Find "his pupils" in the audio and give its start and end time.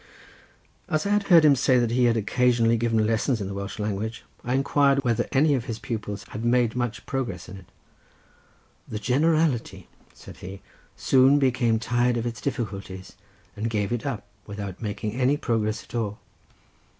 5.65-6.25